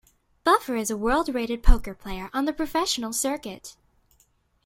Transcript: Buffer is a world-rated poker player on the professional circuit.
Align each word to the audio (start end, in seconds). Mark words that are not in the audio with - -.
Buffer 0.43 0.75
is 0.75 0.89
a 0.89 0.97
world-rated 0.97 1.61
poker 1.61 1.93
player 1.93 2.31
on 2.33 2.45
the 2.45 2.53
professional 2.53 3.13
circuit. 3.13 3.75